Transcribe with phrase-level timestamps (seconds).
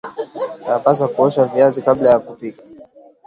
[0.67, 2.63] yapaasa kuosha viazi kabla ya kupika